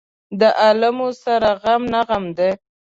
[0.39, 2.51] د عالمه سره غم نه غم دى.